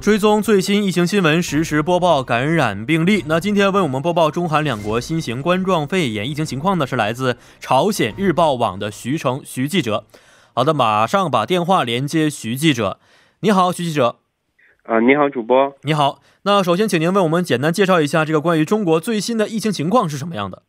[0.00, 3.22] 追踪最新疫情新闻，实时播报感染病例。
[3.26, 10.06] 那今天为我们播报中韩两国新型冠状肺炎疫情情况的是来自朝鲜日报网的徐成徐记者。
[10.54, 12.98] 好的，马上把电话连接徐记者。
[13.40, 14.16] 你好，徐记者。
[14.84, 15.74] 啊，你好，主播。
[15.82, 16.20] 你好。
[16.44, 20.62] 那首先，请您为我们简单介绍一下这个关于中国最新的疫情情况是什么样的？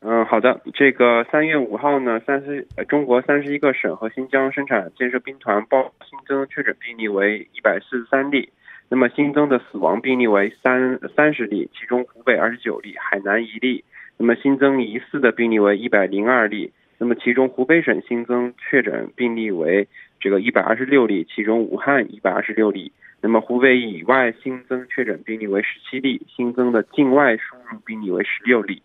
[0.00, 0.60] 嗯，好的。
[0.74, 8.48] 这个三月五号呢，三十中国三十一个省和新疆生产建设兵团报新增确诊病例为一百四十三例，
[8.88, 13.82] 那么新增的死亡病例为三三十例，其中湖北二十九例，海南一例。
[14.16, 19.88] 那么新增疑似的病例为一百零二例，那么其中湖北省新增确诊病例为
[20.20, 22.92] 这个一百二十六例，其中武汉一百二十六例。
[23.20, 28.80] 那么湖北以外新增确诊病例为十七例，新增的境外输入病例为十六例。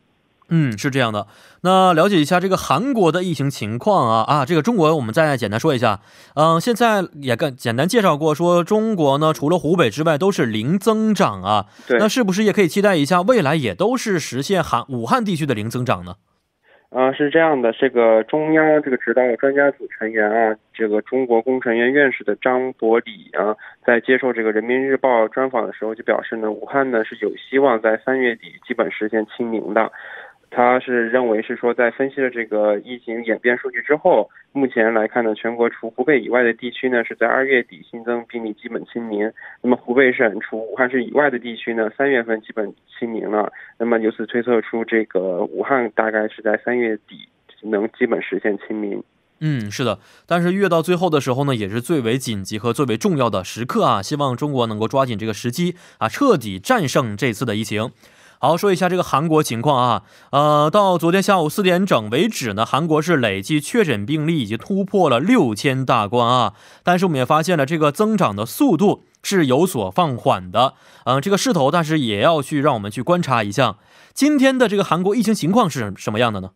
[0.56, 1.26] 嗯，是这样的。
[1.64, 6.00] 那了解一下这个韩国的疫情情况啊啊，这个中国我们再简单说一下。
[6.36, 11.66] 嗯，现在也更简单介绍过，说中国呢除了湖北之外都是零增长啊。
[11.88, 11.98] 对。
[11.98, 16.18] 那是不是也可以期待一下，未来也都是实现韩武汉地区的零增长呢？
[16.92, 29.92] 啊，是这样的，这个中央这个指导专家组成员啊，这个中国工程院院士的张伯礼啊，在接受这个人民日报专访的时候就表示呢，武汉呢是有希望在三月底基本实现清零的。
[30.56, 39.32] 他是认为是说，在分析了这个疫情演变数据之后，目前来看呢，全国除湖北以外的地区呢，是在二月底新增病例基本清零。
[39.62, 43.52] 那么湖北省除武汉市以外的地区呢，三月份基本清零了。
[43.80, 47.28] 那么由此推测出，这个武汉大概是在三月底
[47.64, 49.04] 能基本实现清零。
[49.40, 49.98] 嗯，是的。
[50.28, 54.02] 但是越到最后的时候呢，也是最为紧急和最为重要的时刻啊！
[54.02, 57.92] 希望中国能够抓紧这个时机啊，彻底战胜这次的疫情。
[58.44, 66.54] 好，说一下这个韩国情况啊，呃，到昨天下午四点整为止呢，韩国是累计确诊病例已经突破了六千大关啊。
[66.84, 70.74] 但是我们也发现了这个增长的速度是有所放缓的，
[71.06, 73.78] 嗯，这个势头，但是也要去让我们去观察一下
[74.14, 76.50] 今天的这个韩国疫情情况是什么样的呢？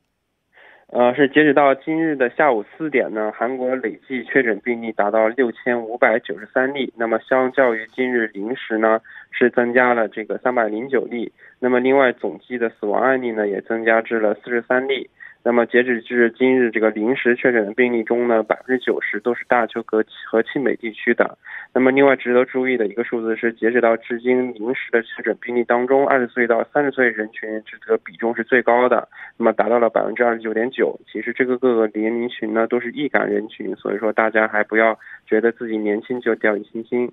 [0.90, 11.32] 呃，是截止到今日的下午四点呢，韩国累计确诊病例达到六千五百九十三例，那么相较于今日零时呢，是增加了这个三百零九例。
[11.60, 15.10] 那么，另外总计的死亡案例呢，也增加至了四十三例。
[15.44, 21.38] 那么，截止至今日，这个临时确诊的病例中呢，百分之九十都是大邱和和庆北地区的。
[21.74, 31.00] 那么，另外值得注意的一个数字是，截止到至今临时的确诊病例当中，二十岁到三十岁人群这个比重是最高的，那么达到了百分之二十九点九。
[31.10, 37.10] 其实，这个各个年龄群呢，都是易感人群，所以说大家还不要觉得自己年轻就掉以轻心。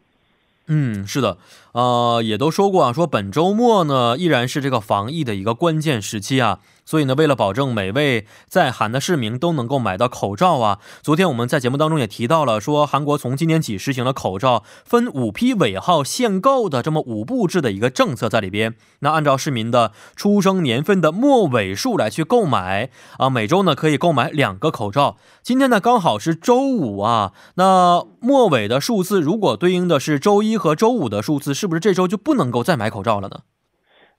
[0.67, 1.37] 嗯，是的，
[1.73, 6.59] 呃，也都说过啊，说本周末呢依然是这个防疫的一个关键时期啊。
[6.85, 18.75] 所以呢，为了保证每位在韩的市民都能够买到口罩啊，昨天我们在节目当中也提到了，说韩国从今年起实行了口罩分五批尾号限购的这么五步制的一个政策在里边。
[19.01, 25.17] 那按照市民的出生年份的末尾数来去购买啊，每周呢可以购买两个口罩。
[25.43, 33.41] 今天呢刚好是周五啊，那末尾的数字如果对应的是周一和周五的数字，是不是这周就不能够再买口罩了呢？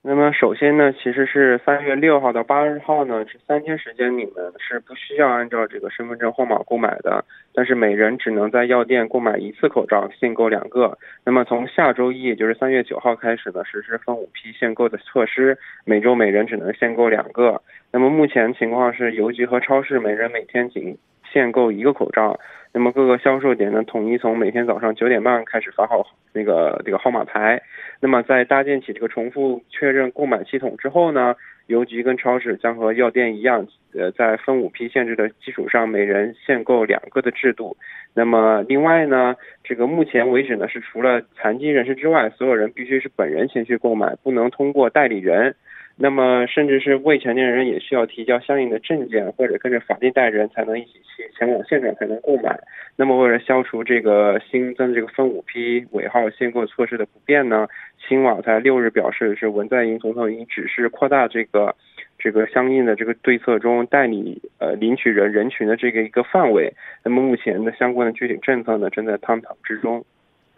[0.08, 10.96] 那么首先呢，其实是三月六号到八号呢，这三天时间你们是不需要按照这个身份证号码购买的，但是每人只能在药店购买一次口罩，限购两个。
[11.24, 17.60] 那么从下周一，也就是三月九号开始呢，实施分五批限购的措施，每周每人只能限购两个。
[17.90, 20.96] 那么目前情况是，邮局和超市每人每天仅
[21.32, 22.38] 限购一个口罩。
[22.72, 27.62] 那么各个销售点呢，统一从每天早上九点半开始发号那个这个号码牌。
[28.00, 31.34] 那么在搭建起这个重复确认购买系统之后呢，
[31.68, 37.74] 邮局跟超市将和药店一样，呃，在分五批限制的基础上，每人限购两个的制度。
[38.12, 45.56] 那么另外呢，这个目前为止呢，是除了残疾人士之外，所有人必须是本人前去购买，不能通过代理人。
[45.98, 52.54] 那么，甚至是未成年人也需要提交相应的证件，或者跟着法定代人才能一起去前往现场才能购买。
[52.96, 57.66] 那么，为了消除这个新增这个分五批尾号限购措施的不便呢，
[58.06, 61.74] 青瓦在六日表示，是文在寅总统已指示扩大这个
[62.18, 66.74] 这个相应的这个对策中代理呃领取人人群的这个一个范围。
[67.04, 70.04] 那么，目前的相关的具体政策呢，正在探讨之中。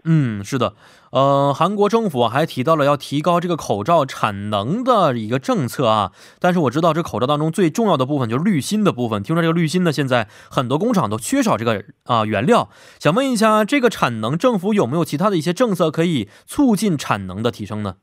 [0.05, 0.75] 嗯，是的，
[1.11, 6.13] 呃，韩国政府还提到了要提高这个口罩产能的一个政策啊。
[6.39, 9.23] 但是我知道这口罩当中最重要的部分就是滤芯的部分。
[9.23, 12.69] 听说这个滤芯呢，现在很多工厂都缺少这个啊原料。
[13.01, 17.97] 想问一下，这个产能政府有没有其他的一些政策可以促进产能的提升呢？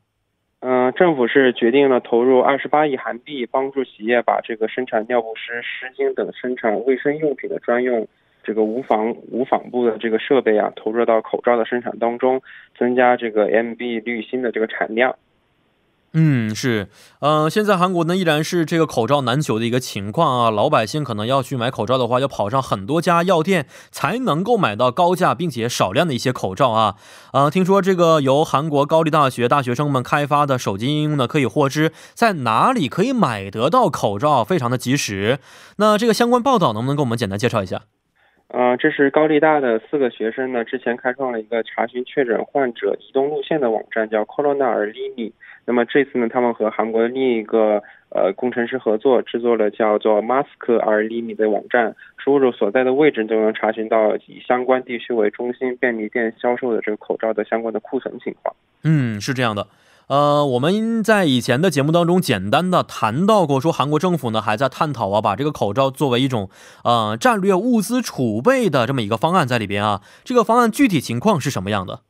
[0.60, 8.08] 嗯，政府是决定了投入二十八亿韩币，帮助企业把这个生产尿不湿、湿巾等生产卫生用品的专用。
[8.46, 12.42] 这个无纺无纺布的这个设备啊，投入到口罩的生产当中，
[12.78, 15.16] 增加这个 MB 滤芯的这个产量。
[16.18, 16.88] 嗯，是，
[17.20, 26.96] 呃，现在韩国呢依然是这个口罩难求的一个情况啊，老百姓可能要去买口罩的话，要跑上很多家药店才能够买到高价并且少量的一些口罩啊。
[27.34, 35.40] 呃，听说这个由韩国高丽大学大学生们开发的手机应用呢，可以获知在哪里可以买得到口罩，非常的及时。
[35.80, 37.82] 那这个相关报道能不能给我们简单介绍一下？
[38.48, 45.34] 呃，这是高丽大的四个学生呢，之前开创了一个查询确诊患者移动路线的网站，叫 Corona a l i n i
[45.66, 58.56] 那么这次呢，他们和韩国的另一个呃工程师合作，制作了叫做 Mask a l i n i 的网站，输入所在的位置就能查询到以相关地区为中心便利店销售的这个口罩的相关的库存情况。
[58.84, 59.66] 嗯，是这样的。
[60.08, 66.48] 呃，我们在以前的节目当中简单的谈到过，说韩国政府呢还在探讨啊，把这个口罩作为一种
[66.84, 70.02] 呃战略物资储备的这么一个方案在里边啊。
[70.24, 72.02] 这个方案具体情况是什么样的？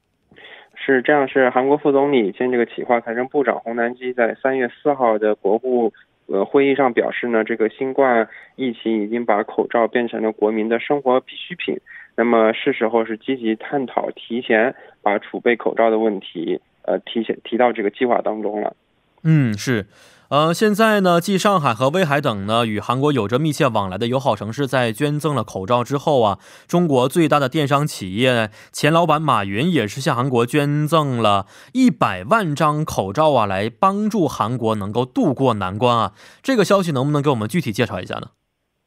[0.75, 5.93] 是这样，是韩国副总理兼这个企划财政部长洪南基在三月四号的国务
[6.27, 8.27] 呃会议上表示呢，这个新冠
[8.57, 11.79] 疫情已经把口罩变成了国民的生活必需品，
[12.17, 16.59] 那么是时候是积极探讨提前把储备口罩的问题。
[16.85, 18.75] 呃，提前提到这个计划当中了。
[19.23, 19.87] 嗯，是，
[20.29, 36.13] 呃，现在呢，继上海和威海等呢与韩国有着密切往来的友好城市在捐赠了口罩之后啊，中国最大的电商企业前老板马云也是向韩国捐赠了一百万张口罩啊，来帮助韩国能够渡过难关啊。
[36.43, 38.27] 这个消息能不能给我们具体介绍一下呢？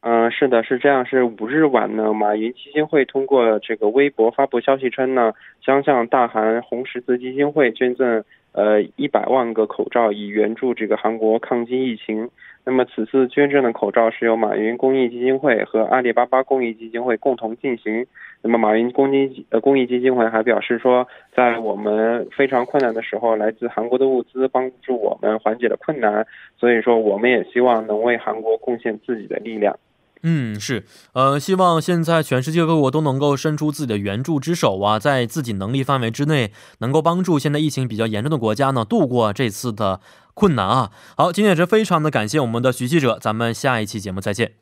[0.00, 1.04] 嗯，是的，是这样。
[1.04, 8.22] 是五日晚呢，马云基金会通过这个微博发布消息称呢，将向大韩红十字基金会捐赠
[8.52, 12.30] 呃一百万个口罩，以援助这个韩国抗击疫情。
[12.64, 18.06] 那么此次捐赠的口罩是由马云公益基金会和阿里巴巴公益基金会共同进行。
[18.40, 26.24] 那么马云公益呃公益基金会还表示说，在我们非常困难的时候，来自韩国的物资帮助我们缓解了困难。
[26.56, 29.76] 所以说，我们也希望能为韩国贡献自己的力量。
[30.22, 40.00] 嗯，是，呃，希望现在全世界各国都能够伸出自己的援助之手啊，在自己能力范围之内，能够帮助现在疫情比较严重的国家呢度过这次的
[40.34, 40.90] 困难啊。
[41.16, 44.54] 好，今天也是非常的感谢我们的徐记者，咱们下一期节目再见。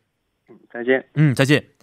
[0.49, 1.07] 嗯，再见。
[1.15, 1.76] 嗯，再见。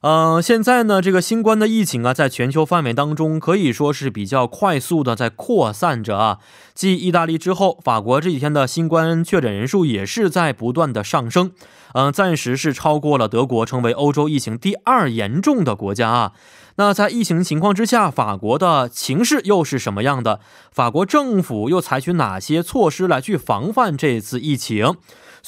[0.00, 6.38] 呃，现在呢，这个新冠的疫情啊，在全球范围当中可以说是比较快速的在扩散着啊。
[6.72, 11.50] 继意大利之后，法国这几天的新冠确诊人数也是在不断的上升，
[11.94, 16.32] 嗯，暂时是超过了德国，成为欧洲疫情第二严重的国家啊。
[16.76, 20.38] 那在疫情情况之下，法国的情势又是什么样的？
[20.70, 24.94] 法国政府又采取哪些措施来去防范这次疫情？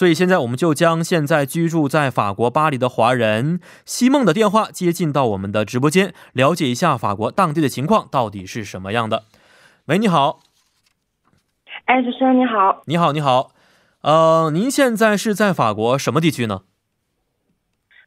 [0.00, 9.25] 所以现在我们就将现在居住在法国巴黎的华人西梦的电话接进到我们的直播间，了解一下法国当地的情况到底是什么样的。
[9.88, 10.41] 喂，你好。
[11.85, 12.81] 哎，主持人你好。
[12.87, 13.50] 你好，你好。
[14.00, 16.62] 呃，您现在是在法国什么地区呢？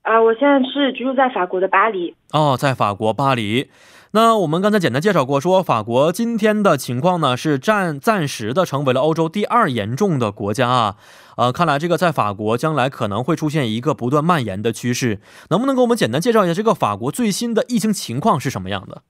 [0.02, 2.16] 啊，我现在是居住在法国的巴黎。
[2.32, 3.70] 哦，在法国巴黎。
[4.16, 10.96] 那我们刚才简单介绍过，说法国今天的情况呢是暂暂时的成为了欧洲第二严重的国家啊，
[11.36, 19.02] 呃，看来这个在法国将来可能会出现一个不断蔓延的趋势，能不能给我们简单介绍一下这个法国最新的疫情情况是什么样的？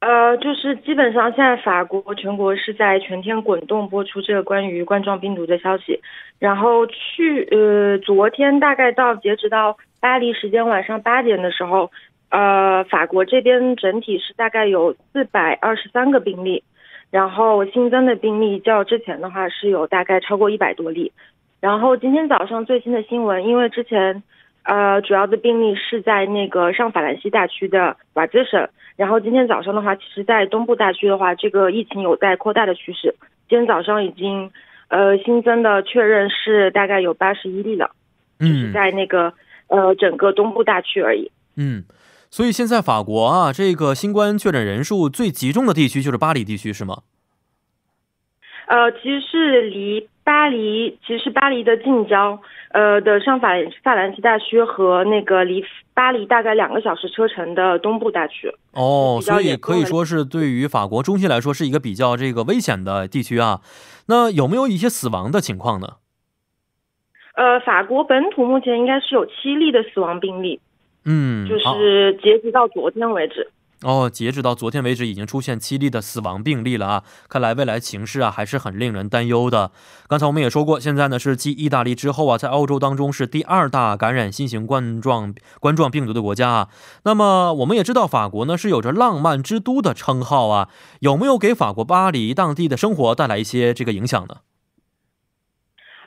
[0.00, 6.00] 呃，就是基本上现在法国全国是在全天滚动播出这个关于冠状病毒的消息，
[6.40, 11.92] 然后去呃昨天大概到截止到巴黎时间晚上八点的时候。
[12.32, 16.64] 呃，法国这边整体是大概有四百二十三个病例，
[17.10, 21.12] 然后新增的病例较之前的话是有大概超过一百多例。
[21.60, 24.22] 然后今天早上最新的新闻，因为之前
[24.62, 33.14] 呃主要的病例是在那个上法兰西大区的瓦兹省，然后今天早上的话，其实在东部大区的话，这个疫情有在扩大的趋势。
[33.46, 34.50] 今天早上已经
[34.88, 37.90] 呃新增的确认是大概有八十一例了，
[38.40, 39.34] 嗯，在那个
[39.66, 41.84] 呃整个东部大区而已，嗯。
[42.32, 47.02] 所以现在法国啊，这个新冠确诊人数最集中的地区就是巴黎地区，是吗？
[48.68, 53.50] 呃，其实是离巴黎，其实是巴黎的近郊，呃的上法
[53.84, 55.62] 法兰西大区和那个离
[55.92, 58.50] 巴黎大概两个小时车程的东部大区。
[58.72, 63.60] 哦，所以可以说是对于法国中心来说是一个比较这个危险的地区啊。
[64.06, 65.96] 那有没有一些死亡的情况呢？
[67.36, 70.58] 呃，法国本土目前应该是有七例的死亡病例。
[71.04, 73.50] 嗯，就是截止到昨天为止。
[73.84, 77.02] 哦，截止到昨天为止，已经出现七例的死亡病例了啊！
[77.28, 79.72] 看来未来形势啊还是很令人担忧的。
[80.06, 86.68] 刚才我们也说过，现在呢是继意大利之后啊，在欧洲当中是第二大感染新型冠状冠状病毒的国家啊。
[87.04, 90.68] 那么我们也知道，法国呢是有着浪漫之都的称号啊，
[91.00, 94.36] 有没有给法国巴黎当地的生活带来一些这个影响呢？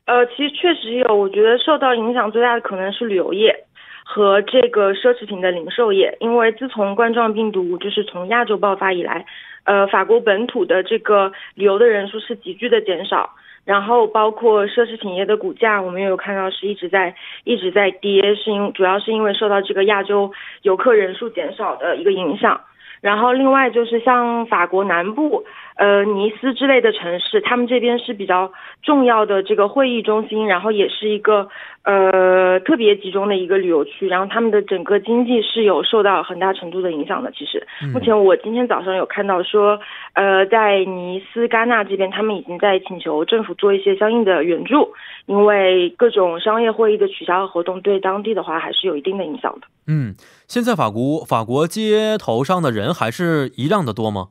[0.06, 3.66] 呃，其实确实有，我觉得受到影响最大的可能是旅游业。
[4.07, 9.25] 和这个奢侈品的零售业，因为自从冠状病毒就是从亚洲爆发以来，
[9.63, 13.31] 呃，法国本土的这个旅游的人数是急剧的减少，
[13.65, 20.31] 然后包括奢侈品业的股价，我们也有看到是一直在一直在跌，是因主要是因为受到这个亚洲
[20.62, 22.62] 游客人数减少的一个影响。
[23.01, 25.43] 然后另外就是像法国南部，
[25.75, 28.51] 呃，尼斯之类的城市，他们这边是比较
[28.82, 31.50] 重要的这个会议中心，然后也是一个
[31.84, 37.29] 呃特别集中的一个旅游区，然后他们的整个经济是有受到很大程度的影响的。
[37.32, 39.77] 其实，目前我今天早上有看到说，
[40.13, 44.94] 呃，在尼斯、戛纳这边，他们已经在请求政府做一些相应的援助，
[45.25, 49.67] 因为各种商业会议的取消和活动对当地的话还是有一定的影响的。
[49.88, 50.15] 嗯。
[50.48, 54.27] 现在法国法国街头上的人还是一样的多吗？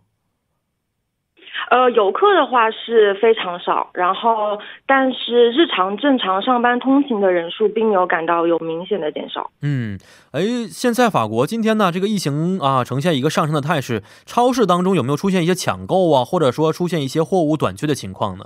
[1.71, 9.51] 呃，游客的话是非常少，然后但是日常正常上班通勤的人数并没有感到有明显的减少。
[9.63, 9.99] 嗯，
[10.33, 18.45] 哎，现在法国今天呢，这个疫情啊呈现一个上升的态势，超市当中有没有出现一些抢购啊，或者说出现一些货物短缺的情况呢？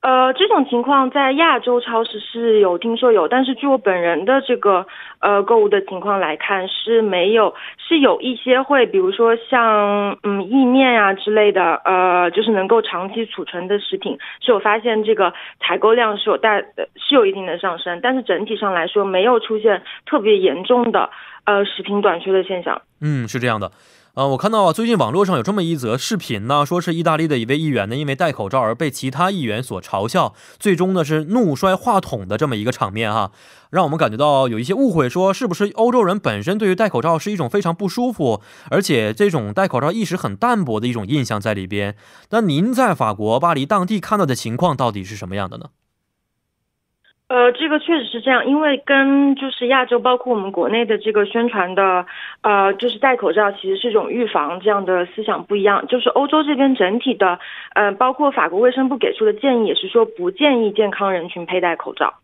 [0.00, 4.86] 呃，这种情况在亚洲超市是有听说有，但是据我本人的这个
[5.18, 21.10] 呃购物的情况来看是没有，是有一些会，比如说像嗯意面啊之类的，呃，就是能够长期储存的食品，是有发现这个采购量是有大是有一定的上升，但是整体上来说没有出现特别严重的
[21.44, 22.80] 呃食品短缺的现象。
[23.00, 23.68] 嗯，是这样的。
[24.18, 33.30] 啊，我看到啊，最近网络上有这么一则视频呢，说是意大利的一位议员呢，因为戴口罩而被其他议员所嘲笑，最终呢是怒摔话筒的这么一个场面哈，
[33.70, 41.94] 让我们感觉到有一些误会，说是不是欧洲人本身对于戴口罩是一种非常不舒服，而且这种戴口罩意识很淡薄的一种印象在里边。
[42.30, 45.66] 那您在法国巴黎当地看到的情况到底是什么样的呢？
[47.28, 52.06] 呃，这个确实是这样，因为跟就是亚洲，包括我们国内的这个宣传的，
[52.40, 55.86] 呃，就是戴口罩其实是一种预防这样的思想不一样。
[55.88, 57.38] 就是欧洲这边整体的，
[57.74, 62.14] 呃，包括法国卫生部给出的建议也是说不建议健康人群佩戴口罩。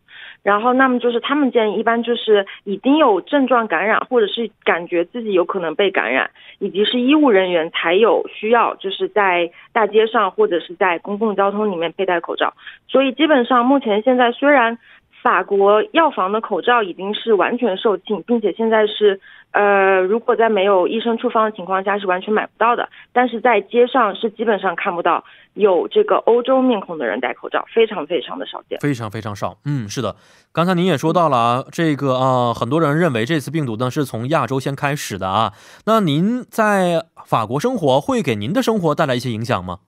[0.45, 12.53] 然后，那么就是他们建议，一般就是已经有症状感染，或者是感觉自己有可能被感染，以及是医务人员才有需要，就是在大街上或者是在公共交通里面佩戴口罩。
[12.87, 14.77] 所以，基本上目前现在虽然
[15.25, 19.19] 法国药房的口罩已经是完全售罄，并且现在是
[19.53, 25.23] 呃，如果在没有医生处方的情况下是完全买不到的，但是在街上是基本上看不到。
[25.55, 29.57] 有这个欧洲面孔的人戴口罩，非常非常的少见，非常非常少。
[29.65, 30.15] 嗯，是的，
[30.51, 35.53] 刚才您也说到了啊，这个啊，很多人认为这次病毒呢是从亚洲先开始的啊。
[35.87, 39.79] 那您在法国生活会给您的生活带来一些影响吗？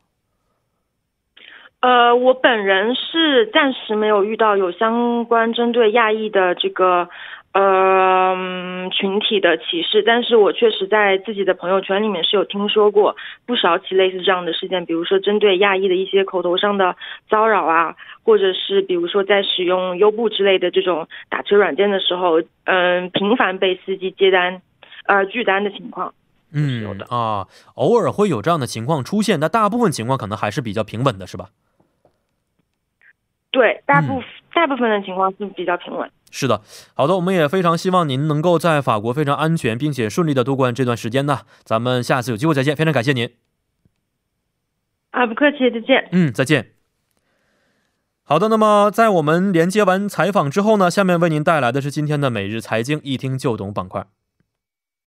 [1.82, 7.10] 呃，我本人是暂时没有遇到有相关针对亚裔的这个。
[7.54, 8.36] 呃，
[8.92, 13.16] 群体的歧视，但是我确实在自己的朋友圈里面是有听说过
[13.48, 16.96] 不少起类似这样的事件，比如说针对亚裔的一些口头上的
[17.32, 24.62] 骚扰啊，或者是比如说在使用优步之类的这种打车软件的时候，嗯，频繁被司机接单，
[25.08, 26.14] 呃，拒单的情况，
[26.54, 31.48] 嗯，有的啊，偶尔会有这样的情况出现，但大部分情况可能还是比较平稳的，是吧？
[33.58, 34.22] 对，大部
[34.54, 36.08] 大部分的情况是比较平稳。
[36.30, 36.62] 是的，
[36.94, 41.40] 好的，我们也非常希望您能够在法国非常安全并且顺利的度过这段时间呢。
[41.64, 43.32] 咱们下次有机会再见，非常感谢您。
[45.10, 46.08] 啊，不客气，再见。
[46.12, 46.74] 嗯，再见。
[48.22, 54.06] 好的，那么在我们连接完采访之后呢，下面为您带来的是今天的每日财经一听就懂板块。